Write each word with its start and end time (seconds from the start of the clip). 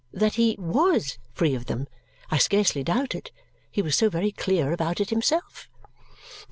That 0.11 0.33
he 0.33 0.55
WAS 0.57 1.19
free 1.31 1.53
of 1.53 1.67
them, 1.67 1.87
I 2.31 2.39
scarcely 2.39 2.83
doubted; 2.83 3.29
he 3.69 3.83
was 3.83 3.95
so 3.95 4.09
very 4.09 4.31
clear 4.31 4.71
about 4.71 4.99
it 4.99 5.11
himself. 5.11 5.69